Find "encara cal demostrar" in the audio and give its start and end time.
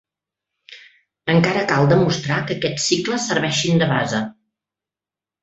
1.33-2.39